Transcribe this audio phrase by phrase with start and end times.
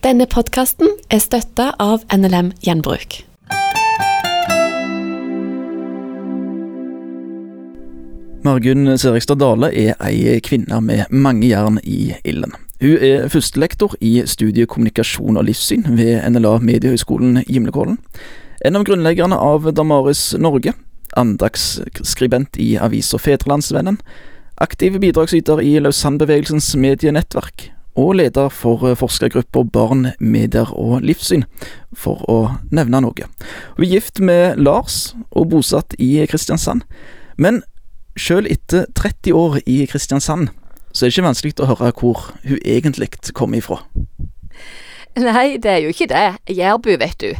[0.00, 3.18] Denne podkasten er støtta av NLM Gjenbruk.
[8.40, 12.54] Margunn Serigstad Dale er ei kvinne med mange jern i ilden.
[12.80, 17.98] Hun er førstelektor i studiekommunikasjon og livssyn ved NLA Mediehøgskolen Gimlekollen.
[18.64, 20.72] En av grunnleggerne av Damaris Norge.
[21.20, 24.00] Andagsskribent i avisa Fedrelandsvennen.
[24.64, 27.68] Aktiv bidragsyter i Lausanne-bevegelsens medienettverk.
[28.00, 31.44] Og leder for forskergruppa Barn, medier og livssyn,
[31.92, 32.38] for å
[32.72, 33.26] nevne noe.
[33.76, 36.86] Hun er gift med Lars og bosatt i Kristiansand.
[37.36, 37.60] Men
[38.18, 40.50] Sjøl etter 30 år i Kristiansand,
[40.92, 43.82] så er det ikke vanskelig å høre hvor hun egentlig kom ifra.
[45.18, 46.26] Nei, det er jo ikke det.
[46.56, 47.30] Jærbu, vet du.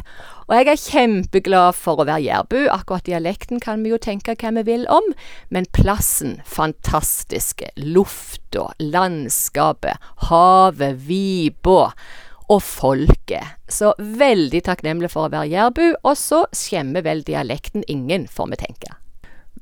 [0.51, 2.57] Og jeg er kjempeglad for å være jærbu.
[2.75, 5.05] Akkurat dialekten kan vi jo tenke hva vi vil om,
[5.47, 7.69] men plassen, fantastiske.
[7.79, 9.95] Lufta, landskapet,
[10.27, 11.93] havet, viba
[12.51, 13.55] og folket.
[13.71, 18.61] Så veldig takknemlig for å være jærbu, og så skjemmer vel dialekten ingen, får vi
[18.65, 18.97] tenke.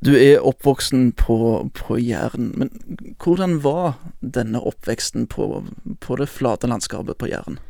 [0.01, 2.73] Du er oppvoksen på, på Jæren, men
[3.21, 5.67] hvordan var denne oppveksten på,
[6.01, 7.61] på det flate landskapet på Jæren?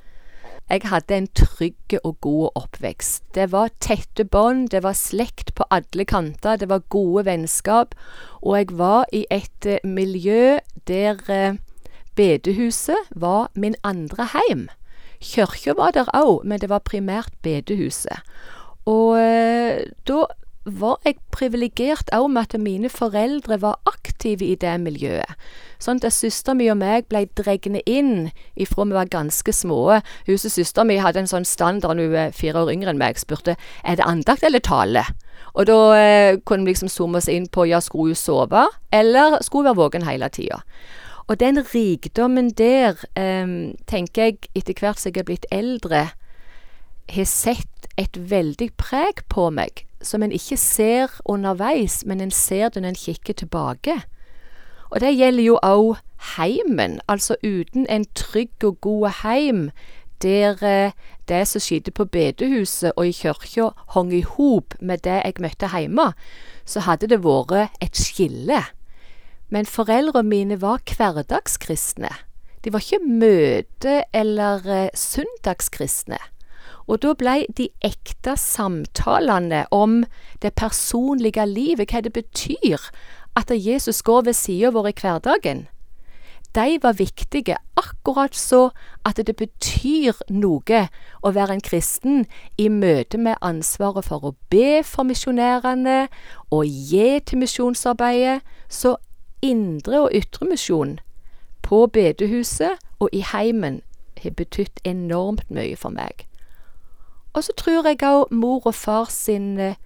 [0.70, 3.24] Jeg hadde en trygg og god oppvekst.
[3.34, 7.96] Det var tette bånd, det var slekt på alle kanter, det var gode vennskap,
[8.42, 11.58] og jeg var i et uh, miljø der uh,
[12.16, 14.68] bedehuset var min andre heim.
[15.20, 18.22] Kirka var der òg, men det var primært bedehuset.
[18.86, 20.22] Og uh, da
[20.78, 25.38] var jeg privilegert òg med at mine foreldre var aktive i det miljøet.
[25.80, 30.00] Sånn at søstera mi og meg ble dregne inn ifra vi var ganske små.
[30.28, 33.56] Huset søstera mi hadde en sånn standard hun er fire år yngre enn meg, spurte
[33.84, 35.06] er det andakt eller tale.
[35.56, 39.40] Og da eh, kunne vi liksom zoome oss inn på ja, skulle hun sove, eller
[39.42, 40.62] skulle hun være våken hele tida.
[41.30, 46.10] Og den rikdommen der, eh, tenker jeg etter hvert som jeg er blitt eldre,
[47.10, 52.70] har sett et veldig preg på meg som en ikke ser underveis, men en ser
[52.70, 54.02] det når en kikker tilbake.
[54.90, 55.98] Og det gjelder jo òg
[56.36, 59.70] heimen, altså uten en trygg og god heim,
[60.22, 60.92] der eh,
[61.28, 65.70] det som skjedde på bedehuset og i kirka hang i hop med det jeg møtte
[65.72, 66.12] hjemme,
[66.66, 68.64] så hadde det vært et skille.
[69.50, 72.12] Men foreldrene mine var hverdagskristne.
[72.64, 76.20] De var ikke møte- eller eh, søndagskristne.
[76.88, 80.04] Og da blei de ekte samtalene om
[80.42, 82.90] det personlige livet, hva det betyr
[83.38, 85.68] at Jesus går ved sida vår i hverdagen,
[86.56, 88.70] de var viktige, akkurat så
[89.06, 90.80] at det betyr noe
[91.22, 92.24] å være en kristen
[92.58, 96.08] i møte med ansvaret for å be for misjonærene
[96.50, 98.42] og gi til misjonsarbeidet.
[98.70, 98.96] Så
[99.46, 100.98] indre og ytre misjon
[101.62, 103.82] på bedehuset og i heimen
[104.24, 106.26] har betydd enormt mye for meg.
[107.34, 109.78] Og så tror jeg òg mor og far sin eh,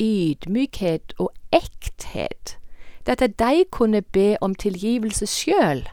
[0.00, 2.56] ydmykhet og ekthet.
[3.06, 5.84] Det at de kunne be om tilgivelse sjøl.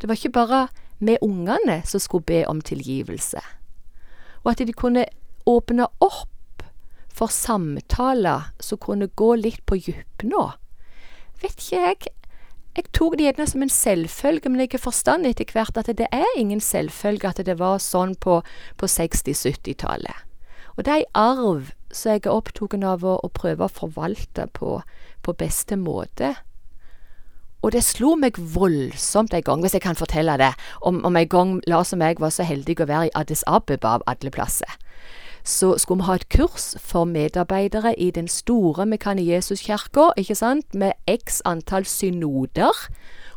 [0.00, 0.68] Det var ikke bare
[1.00, 3.40] vi ungene som skulle be om tilgivelse.
[4.44, 5.06] Og at de kunne
[5.46, 6.62] åpne opp
[7.14, 10.50] for samtaler som kunne gå litt på dypnå.
[11.42, 12.12] Vet ikke jeg.
[12.74, 16.08] Jeg tok det gjerne som en selvfølge, men jeg har forstand etter hvert at det
[16.10, 18.40] er ingen selvfølge at det var sånn på,
[18.76, 20.33] på 60-70-tallet.
[20.76, 24.48] Og det er ei arv som jeg er opptatt av å, å, prøve å forvalte
[24.56, 24.80] på,
[25.22, 26.34] på beste måte.
[27.64, 30.50] Og det slo meg voldsomt en gang, hvis jeg kan fortelle det,
[30.84, 33.96] om, om en gang Lars og meg var så heldige å være i Addis Abeba
[33.96, 34.68] av alle plasser.
[35.44, 40.74] Så skulle vi ha et kurs for medarbeidere i den store Mekane Jesuskirka, ikke sant,
[40.74, 42.72] med x antall synoder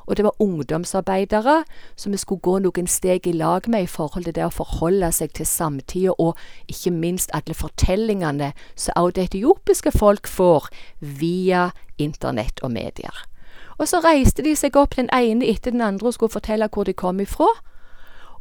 [0.07, 1.63] og det var ungdomsarbeidere
[1.95, 5.11] som vi skulle gå noen steg i lag med i forhold til det å forholde
[5.11, 6.39] seg til samtida, og
[6.71, 10.69] ikke minst alle fortellingene som også det etiopiske folk får
[10.99, 13.25] via internett og medier.
[13.77, 16.87] Og så reiste de seg opp den ene etter den andre og skulle fortelle hvor
[16.87, 17.49] de kom ifra.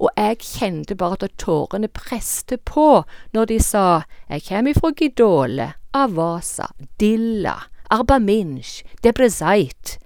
[0.00, 3.04] Og jeg kjente bare at tårene preste på
[3.34, 3.86] når de sa
[4.28, 6.71] jeg kommer ifra Gidole, Avasa,
[7.01, 7.57] Dilla,
[7.92, 9.97] Arbaminsj, Debrezait,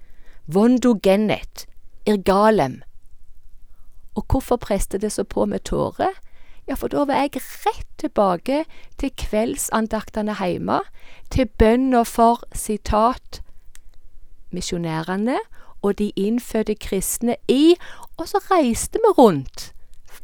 [0.53, 1.65] Vondo Gennet,
[2.05, 2.81] Irgalem.
[4.15, 6.17] Og hvorfor preste det så på med tårer?
[6.67, 8.65] Ja, for da var jeg rett tilbake
[8.99, 10.81] til kveldsandaktene hjemme,
[11.31, 13.39] til bønna for, sitat,
[14.51, 15.37] misjonærene
[15.81, 17.77] og de innfødte kristne i,
[18.17, 19.71] og så reiste vi rundt,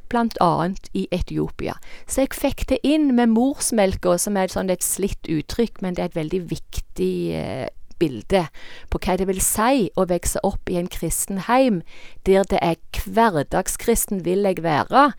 [0.09, 1.79] blant annet i Etiopia.
[2.07, 5.95] Så jeg fikk det inn med morsmelka, som er et, sånn et slitt uttrykk, men
[5.95, 7.67] det er et veldig viktig eh,
[7.99, 8.45] bilde
[8.91, 11.81] på hva det vil si å vokse opp i en kristen heim,
[12.25, 15.11] der det er hverdagskristen vil jeg være,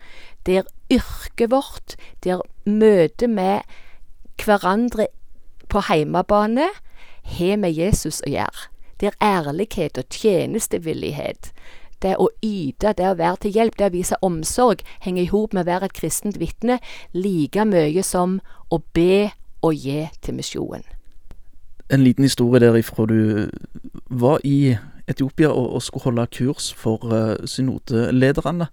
[0.45, 3.61] der yrket vårt, der møtet med
[4.39, 5.09] hverandre
[5.69, 6.69] på heimebane
[7.37, 8.69] har med Jesus å gjøre.
[8.99, 11.53] Der ærlighet og tjenestevillighet,
[12.03, 15.55] det å yte, det å være til hjelp, det å vise omsorg, henger i hop
[15.55, 16.79] med å være et kristent vitne
[17.15, 18.39] like mye som
[18.71, 19.29] å be
[19.63, 20.98] og gi til misjonen.
[21.89, 23.49] En liten historie derifra du
[24.09, 24.77] var i
[25.09, 28.67] Etiopia og, og skulle holde kurs for uh, synodelederne.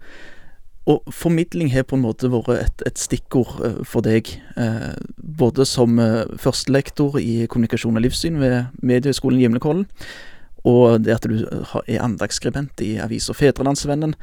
[0.87, 4.29] Og formidling har på en måte vært et, et stikkord uh, for deg.
[4.57, 9.87] eh, både som uh, førstelektor i kommunikasjon og livssyn ved Mediehøgskolen Gimlekollen,
[10.67, 11.47] og det at du
[11.87, 14.15] er andagsskribent i avisa Fedrelandsvennen.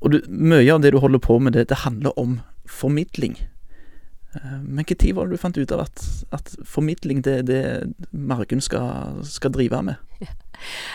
[0.00, 3.36] Og du, mye av det du holder på med, det, det handler om formidling.
[4.62, 7.62] Men når var det du fant ut av at, at formidling det er det
[8.12, 9.98] Margunn skal, skal drive med?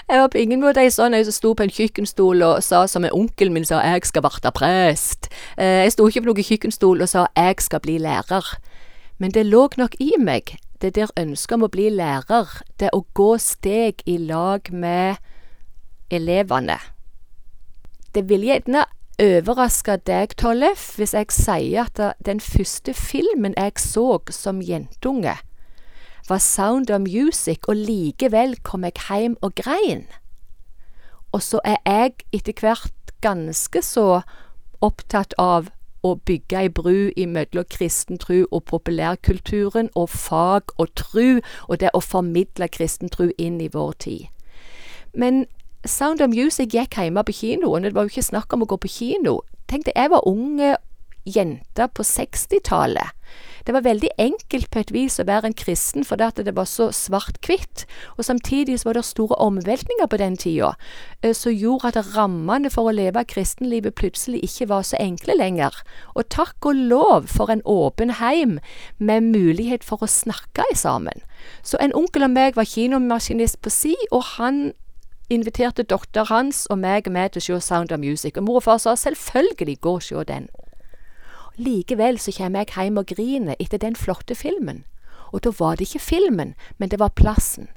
[0.09, 3.03] Jeg var på ingen måte ei sånn som sto på en kjøkkenstol og sa som
[3.03, 5.29] en onkel min sa 'jeg skal verte prest'.
[5.57, 8.55] Eh, jeg sto ikke på noen kjøkkenstol og sa 'jeg skal bli lærer'.
[9.17, 13.05] Men det lå nok i meg, det der ønsket om å bli lærer, det å
[13.13, 15.17] gå steg i lag med
[16.11, 16.77] elevene.
[18.13, 18.85] Det vil gjerne
[19.21, 25.37] overraske deg, Tollef, hvis jeg sier at den første filmen jeg så som jentunge,
[26.29, 30.05] var Sound of Music, og likevel kom jeg hjem og grein.
[31.31, 34.21] Og så er jeg etter hvert ganske så
[34.81, 35.69] opptatt av
[36.05, 41.93] å bygge ei bru imellom kristen tru og populærkulturen, og fag og tru, og det
[41.93, 44.25] å formidle kristen tru inn i vår tid.
[45.13, 45.45] Men
[45.85, 48.79] Sound of Music gikk hjemme på kinoen, det var jo ikke snakk om å gå
[48.81, 49.39] på kino.
[49.69, 50.75] Tenk deg, jeg var unge
[51.25, 53.13] jente på 60-tallet.
[53.65, 56.67] Det var veldig enkelt på et vis å være en kristen fordi at det var
[56.69, 60.75] så svart-hvitt, og samtidig så var det store omveltninger på den tida,
[61.23, 65.81] eh, som gjorde at rammene for å leve kristenlivet plutselig ikke var så enkle lenger.
[66.13, 68.59] Og takk og lov for en åpen heim
[68.99, 71.25] med mulighet for å snakke sammen.
[71.65, 74.73] Så en onkel av meg var kinomaskinist på si, og han
[75.29, 78.67] inviterte datteren hans og meg med til å se Sound of Music, og mor og
[78.67, 80.49] far sa selvfølgelig gå og se den.
[81.57, 84.83] Likevel så kommer jeg hjem og griner etter den flotte filmen.
[85.31, 87.69] Og da var det ikke filmen, men det var plassen.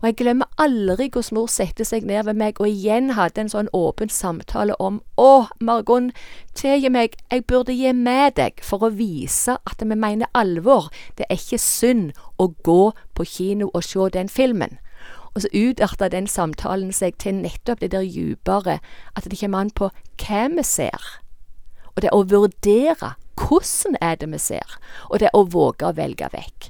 [0.00, 3.52] Og jeg glemmer aldri hvordan mor satte seg ned ved meg og igjen hadde en
[3.52, 6.10] sånn åpen samtale om Å, Margon,
[6.58, 10.88] tilgi meg, jeg burde gi med deg for å vise at vi mener alvor.
[11.18, 14.78] Det er ikke synd å gå på kino og se den filmen.
[15.32, 18.80] Og så utarta den samtalen seg til nettopp det der djupere,
[19.16, 19.88] at det kommer an på
[20.20, 21.22] hva vi ser
[21.92, 24.76] og det å vurdere hvordan er det vi ser,
[25.10, 26.68] og det å våge å velge vekk.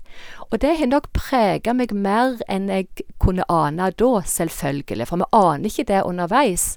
[0.51, 5.29] Og det har nok prega meg mer enn jeg kunne ane da, selvfølgelig, for vi
[5.37, 6.77] aner ikke det underveis.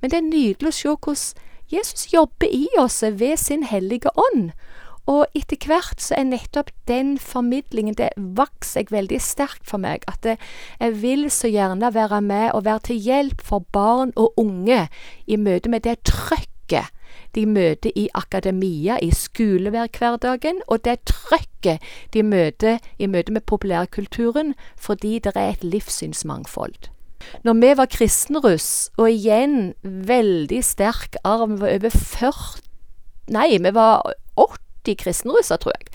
[0.00, 4.52] Men det er nydelig å se hvordan Jesus jobber i oss ved sin hellige ånd.
[5.06, 10.02] Og etter hvert så er nettopp den formidlingen Det vokser jeg veldig sterkt for meg.
[10.10, 14.88] At jeg vil så gjerne være med og være til hjelp for barn og unge
[15.26, 16.90] i møte med det trøkket
[17.36, 24.54] de møter i akademia, i skolehverdagen, og det trøkket de møter i møte med populærkulturen,
[24.76, 26.90] fordi det er et livssynsmangfold.
[27.44, 32.62] Når vi var kristenruss, og igjen veldig sterk arv, vi var over 40
[33.34, 34.04] Nei, vi var
[34.38, 35.90] 80 kristenrusser, tror jeg.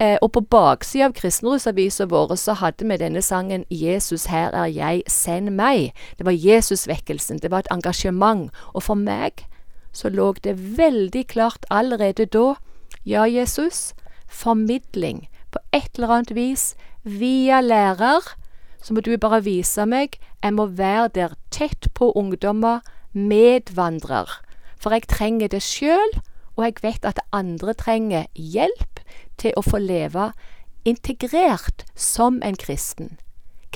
[0.00, 4.66] Eh, og på baksida av kristenrusavisa vår så hadde vi denne sangen 'Jesus, her er
[4.66, 5.92] jeg, send meg'.
[6.18, 8.50] Det var Jesusvekkelsen, det var et engasjement.
[8.74, 9.44] Og for meg
[9.92, 12.54] så lå det veldig klart allerede da
[13.06, 13.94] Ja, Jesus,
[14.28, 18.20] formidling på et eller annet vis via lærer.
[18.82, 20.18] Så må du bare vise meg.
[20.42, 22.80] Jeg må være der tett på ungdommer,
[23.12, 24.28] medvandrer.
[24.80, 26.20] For jeg trenger det sjøl,
[26.56, 29.02] og jeg vet at andre trenger hjelp
[29.40, 30.30] til å få leve
[30.88, 33.18] integrert som en kristen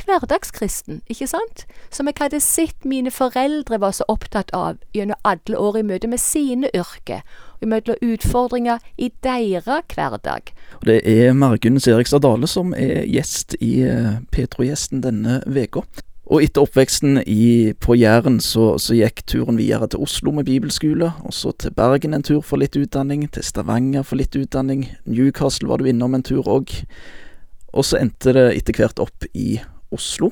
[0.05, 5.59] hverdagskristen, ikke sant, som jeg hadde sett mine foreldre var så opptatt av gjennom alle
[5.59, 7.25] år i møte med sine yrker,
[7.61, 10.53] og møte utfordringer i deres hverdag.
[10.85, 15.85] Det er Margunn Serigstad Dale som er gjest i eh, Petro-gjesten denne veka.
[16.25, 21.11] Og etter oppveksten i, på Jæren så, så, gikk turen videre til Oslo med bibelskole,
[21.21, 25.69] og så til Bergen en tur for litt utdanning, til Stavanger for litt utdanning, Newcastle
[25.69, 26.73] var du innom en tur òg.
[27.75, 29.59] Og så endte det etter hvert opp i
[29.93, 30.31] Oslo.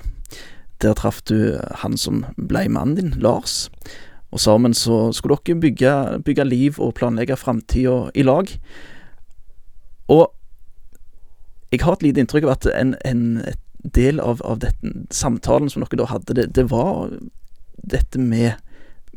[0.81, 3.67] Der traff du han som blei mannen din, Lars.
[4.33, 8.49] Og sammen så skulle dere bygge, bygge liv og planlegge framtida i lag.
[10.09, 10.31] Og
[11.73, 13.23] jeg har et lite inntrykk av at en, en
[13.83, 17.11] del av, av dette, samtalen som dere da hadde, det, det var
[17.83, 18.55] dette med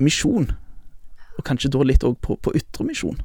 [0.01, 0.50] misjon.
[1.38, 3.19] Og kanskje da litt òg på, på ytre misjon.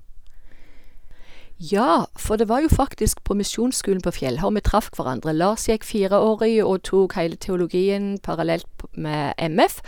[1.61, 5.35] Ja, for det var jo faktisk på Misjonsskolen på Fjellhaug vi traff hverandre.
[5.37, 9.83] Lars gikk fireårig og tok hele teologien parallelt med MF,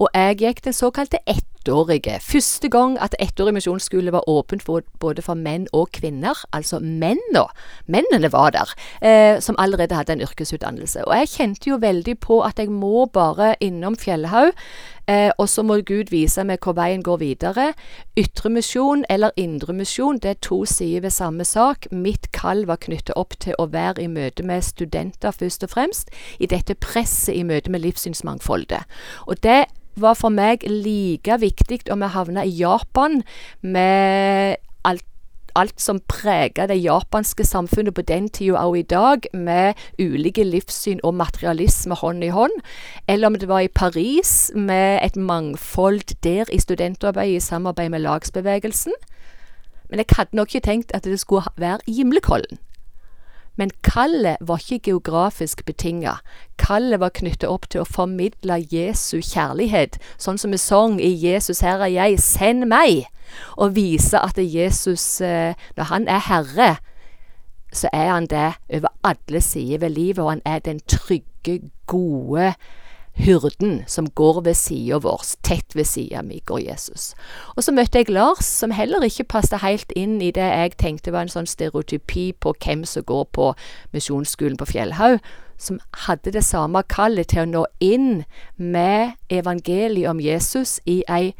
[0.00, 2.16] og jeg gikk den såkalte ettårige.
[2.24, 6.32] Første gang at ettårig misjonsskole var åpent for, både for menn og kvinner.
[6.56, 7.44] Altså mennene,
[7.84, 8.72] mennene var der,
[9.04, 11.04] eh, som allerede hadde en yrkesutdannelse.
[11.04, 14.56] Og jeg kjente jo veldig på at jeg må bare innom Fjellhaug.
[15.08, 17.72] Eh, og så må Gud vise meg hvor veien går videre.
[18.18, 21.88] Ytremisjon eller indremisjon, det er to sider ved samme sak.
[21.90, 26.12] Mitt kall var knyttet opp til å være i møte med studenter først og fremst,
[26.38, 28.84] i dette presset i møte med livssynsmangfoldet.
[29.26, 29.64] Og det
[29.98, 33.22] var for meg like viktig om jeg havna i Japan
[33.62, 35.06] med alt
[35.58, 41.02] alt som preget det japanske samfunnet på den tida og i dag, med ulike livssyn
[41.04, 42.54] og materialisme hånd i hånd,
[43.08, 48.04] eller om det var i Paris med et mangfold der i studentarbeid i samarbeid med
[48.06, 48.94] lagsbevegelsen.
[49.90, 52.58] Men jeg hadde nok ikke tenkt at det skulle være i Gimlekollen.
[53.58, 56.20] Men kallet var ikke geografisk betinga.
[56.58, 61.60] Kallet var knyttet opp til å formidle Jesu kjærlighet, sånn som vi sang i 'Jesus,
[61.60, 63.08] her er jeg, send meg',
[63.56, 66.76] og vise at Jesus, eh, når han er Herre,
[67.72, 72.52] så er han det over alle sider ved livet, og han er den trygge, gode
[73.18, 77.14] hyrden som går ved sida vår, tett ved sida mi går Jesus.
[77.56, 81.12] Og så møtte jeg Lars, som heller ikke passet helt inn i det jeg tenkte
[81.14, 83.52] var en sånn stereotypi på hvem som går på
[83.96, 85.18] misjonsskolen på Fjellhaug,
[85.58, 88.24] som hadde det samme kallet til å nå inn
[88.56, 91.32] med evangeliet om Jesus i ei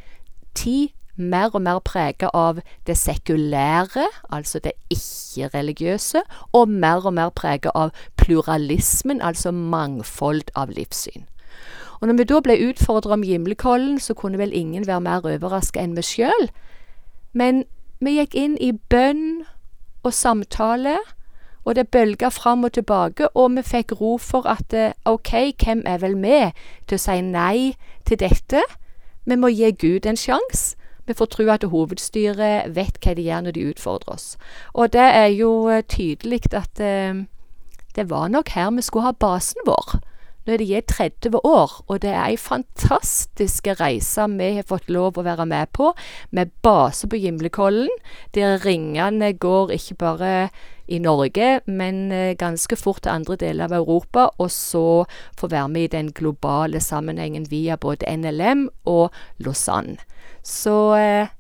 [0.59, 6.23] tid mer og mer preget av det sekulære, altså det ikke-religiøse,
[6.53, 11.27] og mer og mer preget av pluralismen, altså mangfold av livssyn.
[12.01, 15.83] Og når vi da ble utfordra om Gimlekollen, så kunne vel ingen være mer overraska
[15.83, 16.49] enn vi sjøl.
[17.35, 17.65] Men
[17.99, 19.43] vi gikk inn i bønn
[20.07, 20.99] og samtale,
[21.67, 25.33] og det bølga fram og tilbake, og vi fikk ro for at eh, OK,
[25.65, 26.57] hvem er vel med
[26.87, 27.75] til å si nei
[28.09, 28.63] til dette?
[29.29, 30.78] Vi må gi Gud en sjanse.
[31.09, 34.29] Vi får tro at hovedstyret vet hva de gjør når de utfordrer oss.
[34.77, 37.25] Og det er jo eh, tydelig at eh,
[37.97, 39.99] det var nok her vi skulle ha basen vår.
[40.45, 45.19] Nå er de 30 år, og det er ei fantastisk reise vi har fått lov
[45.21, 45.91] å være med på,
[46.33, 47.93] med base på Gimlekollen,
[48.33, 50.33] der ringene går ikke bare
[50.89, 55.05] i Norge, men eh, ganske fort til andre deler av Europa, og så
[55.39, 59.99] få være med i den globale sammenhengen via både NLM og Lausanne.
[60.43, 61.35] Så eh,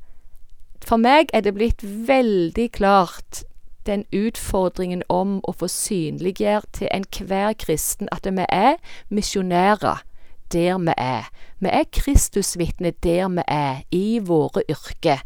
[0.84, 3.44] for meg er det blitt veldig klart
[3.88, 8.76] den utfordringen om å få synliggjøre til enhver kristen at vi er
[9.08, 10.04] misjonærer
[10.52, 11.28] der vi er.
[11.60, 15.20] Vi er Kristusvitner der vi er, i våre yrker,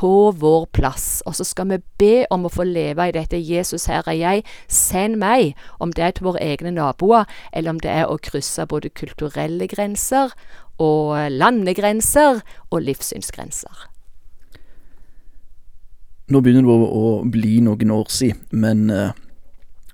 [0.00, 1.20] på vår plass.
[1.26, 4.44] Og så skal vi be om å få leve i dette 'Jesus, her er jeg,
[4.68, 8.66] send meg', om det er til våre egne naboer, eller om det er å krysse
[8.66, 10.32] både kulturelle grenser
[10.78, 12.40] og landegrenser
[12.70, 13.90] og livssynsgrenser.
[16.30, 19.10] Nå begynner det å, bli noen år siden, men eh,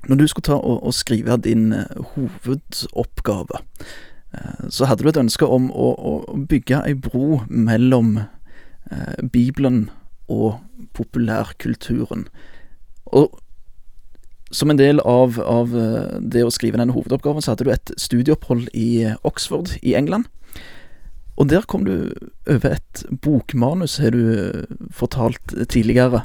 [0.07, 3.63] når du skulle ta og, og skrive din eh, hovedoppgave,
[4.37, 8.21] eh, så hadde du et ønske om å, å bygge ei bro mellom
[9.33, 9.89] Bibelen
[10.29, 10.61] og
[10.95, 12.27] populærkulturen.
[13.07, 13.35] Og
[14.55, 17.93] som en del av, av, eh, det å skrive denne hovedoppgaven, så hadde du et
[17.99, 20.29] studieopphold i Oxford i England.
[21.37, 22.15] Og der kom du
[22.49, 26.25] over et bokmanus, har du eh, fortalt tidligere.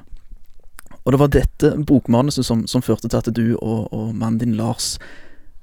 [1.03, 4.57] Og det var dette bokmanuset som, som førte til at du og, og mannen din
[4.59, 4.97] Lars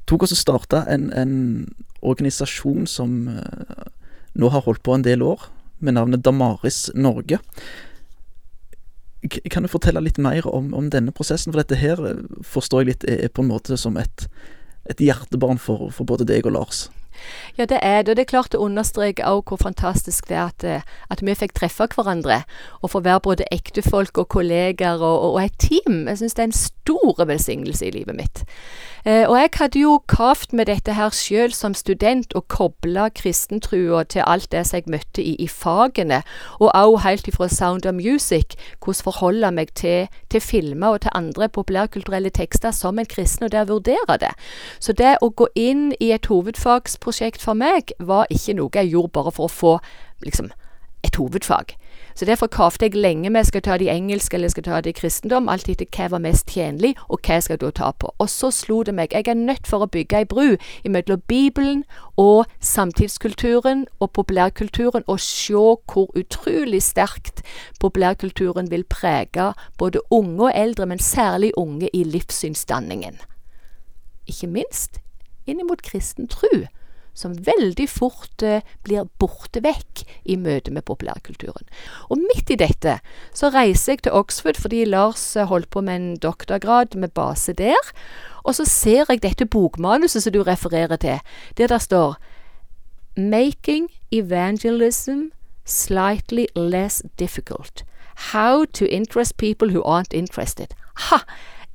[0.08, 3.26] tok oss og starta en, en, organisasjon som
[4.38, 5.42] nå har holdt på en del år,
[5.78, 7.38] med navnet Damaris Norge.
[9.50, 11.52] Kan du fortelle litt mer om, om, denne prosessen?
[11.52, 14.28] For dette her eh, forstår jeg litt er på en måte som et,
[14.90, 16.86] et hjertebarn for, for både deg og Lars.
[17.56, 18.12] Ja, det er det.
[18.12, 21.34] Og det er klart å understreke òg hvor fantastisk det er at, eh, at, vi
[21.34, 22.42] fikk treffe hverandre.
[22.82, 26.04] Og få være både ektefolk og kollegaer og, og, og et team.
[26.06, 28.44] Jeg syns det er en stor velsignelse i livet mitt.
[29.08, 34.02] Eh, og jeg hadde jo kavt med dette her sjøl som student, og kobla kristentrua
[34.04, 36.18] til alt det som jeg møtte i, i fagene,
[36.60, 41.14] og òg helt ifra Sound of Music, hvordan forholde meg til, til filmer og til
[41.14, 44.34] andre populærkulturelle tekster som en kristen, og det å vurdere det.
[44.78, 49.14] Så det å gå inn i et hovedfagsprosjekt for meg, var ikke noe jeg gjorde
[49.16, 49.76] bare for å få
[50.20, 50.52] liksom
[51.06, 51.78] et hovedfag.
[52.18, 54.90] Så derfor kavte jeg lenge med skal ta det i engelsk eller skal ta det
[54.90, 58.10] i kristendom, alt etter hva var mest tjenlig, og hva skal da ta på.
[58.18, 61.84] Og så slo det meg, jeg er nødt for å bygge ei bru mellom Bibelen
[62.18, 67.44] og samtidskulturen og populærkulturen, og se hvor utrolig sterkt
[67.78, 73.22] populærkulturen vil prege både unge og eldre, men særlig unge i livssynsdanningen.
[74.26, 74.98] Ikke minst
[75.46, 76.66] inn mot kristen tru
[77.18, 81.66] som veldig fort eh, blir borte vekk i møte med populærkulturen.
[82.08, 82.98] Og midt i dette
[83.34, 87.56] så reiser jeg til Oxford fordi Lars eh, holdt på med en doktorgrad med base
[87.58, 87.92] der.
[88.46, 91.18] Og så ser jeg dette bokmanuset som du refererer til,
[91.58, 92.16] der det står
[93.18, 95.32] Making evangelism
[95.64, 97.82] slightly less difficult.
[98.32, 100.74] How to interest people who aren't interested.
[101.10, 101.18] Ha!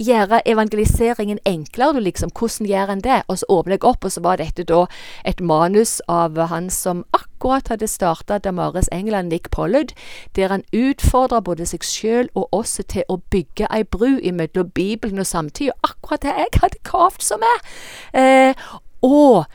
[0.04, 2.32] Gjøre evangeliseringen enklere, liksom.
[2.36, 3.22] Hvordan gjør en det?
[3.28, 4.86] Og så åpner jeg opp, og så var dette da
[5.26, 9.96] et manus av han som akkurat hadde starta Damaris England, Nick Pollard,
[10.36, 15.20] der han utfordra både seg sjøl og oss til å bygge ei bru mellom Bibelen
[15.20, 15.76] og samtida.
[15.84, 17.62] Akkurat det jeg hadde kravd som er.
[18.14, 18.66] Eh,
[19.04, 19.46] og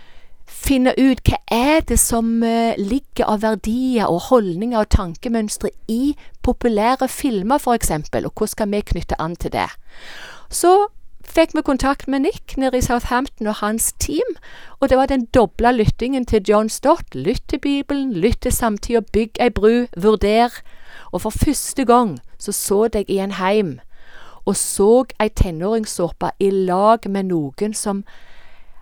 [0.59, 6.15] finne ut hva er det som uh, ligger av verdier og holdninger og tankemønstre i
[6.45, 9.69] populære filmer, f.eks., og hvordan skal vi knytte an til det.
[10.51, 10.89] Så
[11.25, 14.37] fikk vi kontakt med Nick nede i Southampton og hans team,
[14.81, 17.15] og det var den dobla lyttingen til John Stott.
[17.15, 20.49] Lytt til Bibelen, lytt til samtida, bygg ei bru, vurder.
[21.13, 23.81] Og for første gang så så jeg i en heim,
[24.45, 28.05] og så ei tenåringssåpe i lag med noen som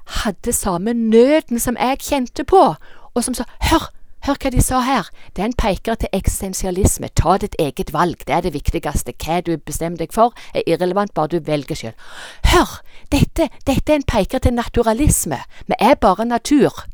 [0.06, 2.74] hadde samme nøden som jeg kjente på,
[3.14, 3.90] og som sa hør,
[4.26, 8.24] hør hva de sa her, det er en peker til eksistensialisme, ta ditt eget valg,
[8.26, 12.08] det er det viktigste, hva du bestemmer deg for er irrelevant, bare du velger selv.
[12.52, 12.80] Hør,
[13.12, 16.86] dette, dette er en peker til naturalisme, vi er bare natur.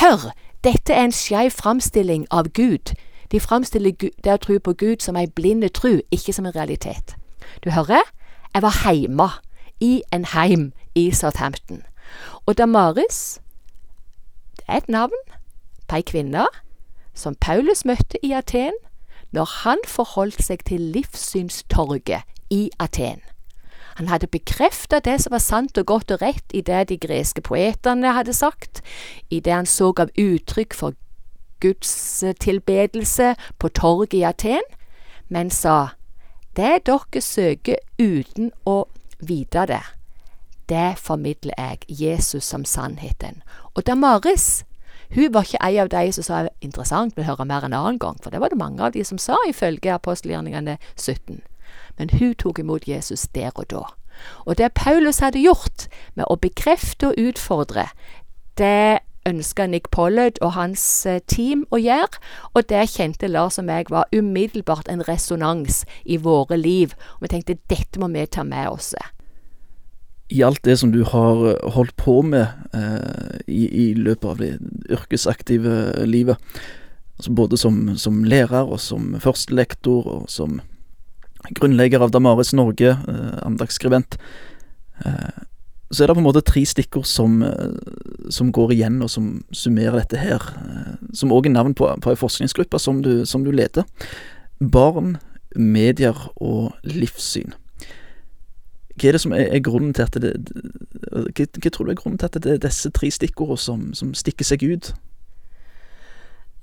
[0.00, 0.30] Hør,
[0.64, 2.94] dette er en skeiv framstilling av Gud,
[3.32, 7.16] de framstiller det å tro på Gud som ei blinde tru, ikke som en realitet.
[7.64, 8.06] Du hører,
[8.54, 9.30] jeg var heime,
[9.80, 11.82] i en heim i Southampton.
[12.46, 13.40] Og Damaris
[14.56, 15.18] det er et navn
[15.88, 16.46] på ei kvinne
[17.14, 18.76] som Paulus møtte i Aten
[19.34, 22.22] når han forholdt seg til livssynstorget
[22.54, 23.22] i Aten.
[23.94, 27.42] Han hadde bekrefta det som var sant og godt og rett i det de greske
[27.42, 28.82] poetene hadde sagt,
[29.30, 30.98] i det han så av uttrykk for
[31.62, 34.66] gudstilbedelse på torget i Aten,
[35.28, 35.94] men sa
[36.56, 38.84] det dere søker uten å
[39.18, 39.82] vite det,
[40.68, 43.42] det formidler jeg, Jesus som sannheten.
[43.74, 44.64] Og Damaris,
[45.14, 48.16] hun var ikke ei av de som sa interessant, vil høre mer en annen gang,
[48.22, 51.42] for det var det mange av de som sa, ifølge apostelgjerningene 17.
[51.98, 53.84] Men hun tok imot Jesus der og da.
[54.46, 57.88] Og det Paulus hadde gjort med å bekrefte og utfordre,
[58.58, 62.20] det ønska Nick Pollard og hans eh, team å gjøre,
[62.52, 66.94] og det kjente Lars og meg var umiddelbart en resonans i våre liv.
[67.16, 68.92] Og vi tenkte dette må vi ta med oss
[70.28, 74.40] i alt det som du har eh, holdt på med eh, i, i, løpet av
[74.40, 74.52] det
[74.92, 76.40] yrkesaktive livet,
[77.18, 80.60] altså både som, som, lærer og som førstelektor og som
[81.54, 84.16] grunnlegger av Damaris Norge, eh, andagsskribent,
[85.04, 85.42] eh,
[85.94, 89.44] så er det på en måte tre stikkord som, eh, som, går igjen, og som
[89.52, 93.44] summerer dette her, eh, som òg er navn på, på ei forskningsgruppe som du, som
[93.44, 93.84] du leder.
[94.60, 95.18] Barn,
[95.54, 97.54] medier og livssyn.
[98.94, 100.34] Hva er det som er, er grunnen til at det,
[101.10, 104.14] hva, hva, tror du er grunnen til at det er disse tre stikkordene som, som
[104.14, 104.94] stikker seg ut?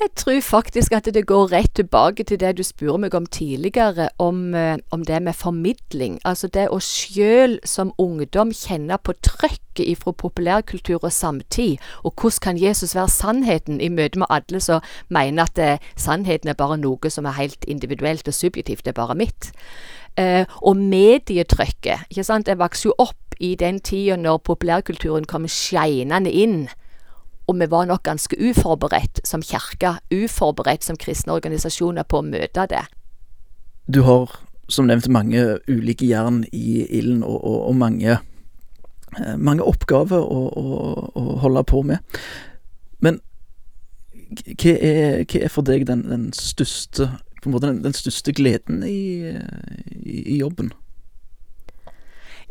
[0.01, 4.07] Jeg tror faktisk at det går rett tilbake til det du spurte meg om tidligere,
[4.17, 6.19] om, eh, om det med formidling.
[6.25, 12.41] Altså det å sjøl som ungdom kjenne på trøkket ifra populærkultur og samtid, og hvordan
[12.41, 16.81] kan Jesus være sannheten i møte med alle som mener at eh, sannheten er bare
[16.81, 19.53] noe som er helt individuelt og subjektivt, det er bare mitt.
[20.21, 22.07] Eh, og medietrykket.
[22.09, 22.47] ikke sant?
[22.47, 26.67] Jeg vokste jo opp i den tida når populærkulturen kom skeinende inn.
[27.47, 32.67] Og vi var nok ganske uforberedt som kirke, uforberedt som kristne organisasjoner på å møte
[32.69, 32.83] det.
[33.91, 34.29] Du har
[34.71, 38.19] som nevnt mange ulike jern i ilden, og, og, og mange,
[39.17, 42.21] eh, mange, oppgaver å, å, å, holde på med.
[43.03, 43.19] Men
[44.31, 47.09] hva er, hva er for deg den, den største
[47.41, 49.27] på en måte den, den største gleden i,
[50.05, 50.73] i, i, jobben?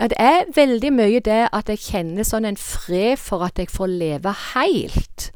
[0.01, 3.71] Ja, det er veldig mye det at jeg kjenner sånn en fred for at jeg
[3.71, 5.29] får leve helt.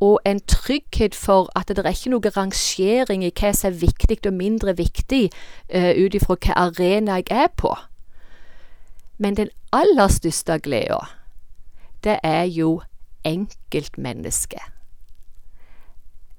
[0.00, 4.20] Og en trygghet for at det er ikke noe rangering i hva som er viktig
[4.30, 5.28] og mindre viktig,
[5.74, 7.74] uh, ut ifra hvilken arena jeg er på.
[9.18, 11.02] Men den aller største gleda,
[12.06, 12.78] det er jo
[13.26, 14.77] enkeltmennesket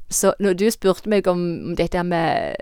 [0.09, 2.57] så når du spurte meg om dette med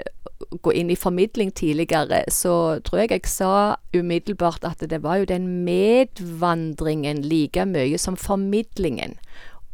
[0.52, 3.52] å gå inn i formidling tidligere, så tror jeg jeg sa
[3.96, 9.16] umiddelbart at det var jo den medvandringen like mye som formidlingen.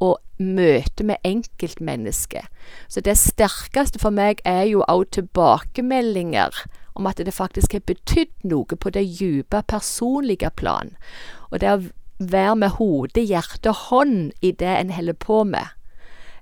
[0.04, 2.50] Og møtet med enkeltmennesket.
[2.92, 8.34] Så det sterkeste for meg er jo òg tilbakemeldinger om at det faktisk har betydd
[8.46, 10.94] noe på det dype, personlige plan.
[11.50, 11.86] Og det å
[12.20, 15.72] være med hode, hjerte og hånd i det en holder på med.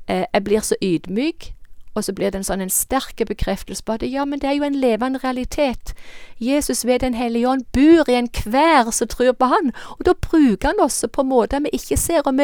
[0.08, 1.54] Eh, jeg blir så ydmyk,
[1.96, 4.56] og så blir det en sånn en sterk bekreftelse på at ja, men det er
[4.56, 5.92] jo en levende realitet.
[6.40, 10.68] Jesus ved Den hellige ånd bor i enhver som tror på Han, og da bruker
[10.72, 12.22] han oss på måter vi ikke ser.
[12.26, 12.40] Og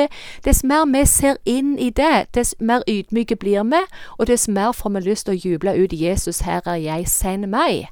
[0.46, 3.84] dess mer vi ser inn i det, dess mer ydmyke blir vi,
[4.20, 7.46] og dess mer får vi lyst til å juble ut 'Jesus, her er jeg, send
[7.46, 7.88] meg'.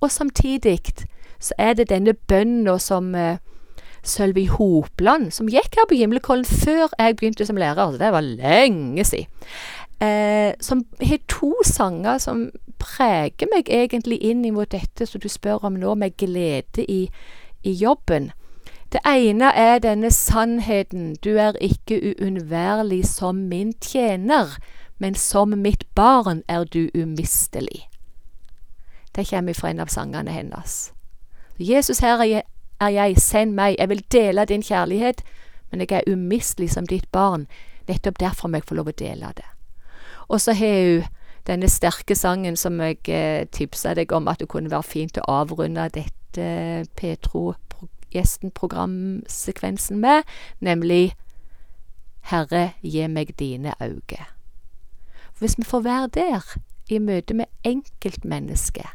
[0.00, 0.80] Og samtidig
[1.40, 3.36] så er det denne bønna som uh,
[4.06, 8.26] Sølvi Hopland, som gikk her på Gimlekollen før jeg begynte som lærer, altså det var
[8.26, 9.26] lenge siden,
[10.00, 15.66] eh, som har to sanger som preger meg egentlig inn mot dette som du spør
[15.66, 17.06] om nå, med glede i,
[17.64, 18.30] i jobben.
[18.92, 24.56] Det ene er denne sannheten, du er ikke uunnværlig som min tjener,
[24.98, 27.88] men som mitt barn er du umistelig.
[29.16, 30.92] Det kommer fra en av sangene hennes.
[31.58, 32.42] Jesus, her er
[32.80, 35.22] er jeg, send meg, jeg vil dele din kjærlighet,
[35.70, 37.46] men jeg er umistelig som ditt barn.
[37.88, 39.44] Nettopp derfor må jeg få lov å dele det.
[40.28, 41.04] Og så har hun
[41.46, 45.30] denne sterke sangen som jeg eh, tipsa deg om at det kunne være fint å
[45.30, 50.22] avrunde dette Petro-gjesten-programsekvensen med,
[50.58, 51.14] nemlig
[52.26, 54.26] Herre, gi meg dine øyne.
[55.38, 56.42] Hvis vi får være der,
[56.90, 58.86] i møte med enkeltmennesket,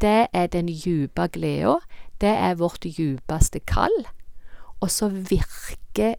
[0.00, 1.78] det er den dype gleda,
[2.20, 4.06] det er vårt djupeste kall.
[4.80, 6.14] Og så virker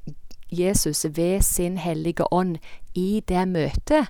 [0.52, 2.58] Jesus ved sin hellige ånd
[2.96, 4.08] i det møtet,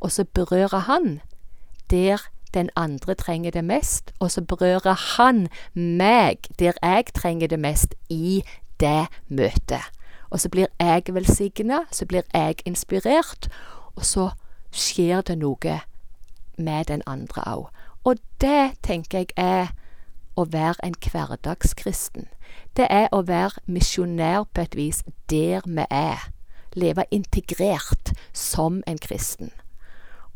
[0.00, 1.20] og så berører han
[1.90, 2.18] der
[2.54, 7.94] den andre trenger det mest, og så berører han meg der jeg trenger det mest
[8.08, 8.42] i
[8.80, 9.82] det møtet.
[10.30, 13.48] Og så blir jeg velsigna, så blir jeg inspirert,
[13.96, 14.30] og så
[14.72, 15.80] skjer det noe
[16.58, 17.68] med den andre òg.
[18.04, 19.72] Og det tenker jeg er
[20.38, 22.28] å være en hverdagskristen.
[22.76, 26.30] Det er å være misjonær på et vis der vi er.
[26.78, 29.50] Leve integrert som en kristen.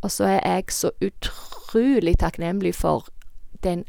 [0.03, 3.07] Og så er jeg så utrolig takknemlig for
[3.63, 3.85] den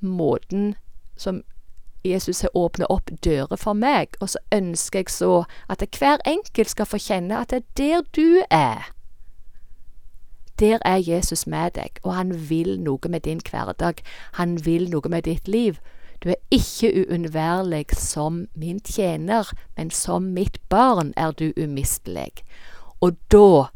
[0.00, 0.76] måten
[1.16, 1.42] som
[2.06, 5.32] Jesus har åpnet opp dører for meg, og så ønsker jeg så
[5.68, 8.92] at hver enkelt skal få kjenne at det er der du er
[10.58, 14.02] der er Jesus med deg, og han vil noe med din hverdag.
[14.32, 15.78] Han vil noe med ditt liv.
[16.24, 22.42] Du er ikke uunnværlig som min tjener, men som mitt barn er du umistelig.
[23.00, 23.70] Og da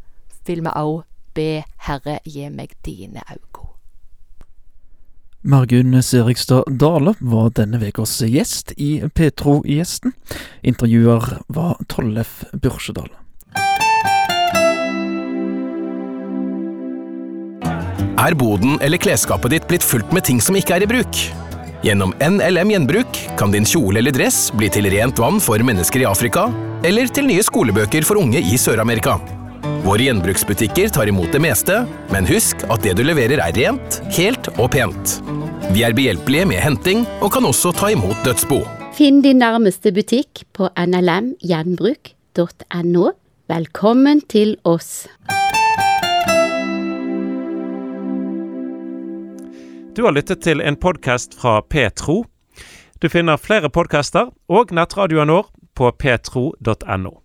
[0.45, 3.53] vil vi òg be Herre, gi meg dine øyne.
[5.45, 10.13] Margunn Serigstad Dale var denne ukas gjest i Petro-gjesten.
[10.63, 13.11] Intervjuer var Tollef Børsedal.
[18.23, 21.17] Er boden eller klesskapet ditt blitt fullt med ting som ikke er i bruk?
[21.83, 26.07] Gjennom NLM Gjenbruk kan din kjole eller dress bli til rent vann for mennesker i
[26.07, 26.45] Afrika,
[26.87, 29.17] eller til nye skolebøker for unge i Sør-Amerika.
[29.83, 31.75] Våre gjenbruksbutikker tar imot det meste,
[32.15, 35.19] men husk at det du leverer er rent, helt og pent.
[35.75, 38.63] Vi er behjelpelige med henting, og kan også ta imot dødsbo.
[38.95, 43.05] Finn din nærmeste butikk på nlmgjenbruk.no.
[43.51, 45.11] Velkommen til oss.
[49.95, 52.23] Du har lyttet til en podkast fra Petro.
[53.01, 57.22] Du finner flere podkaster og nettradioen vår på petro.no.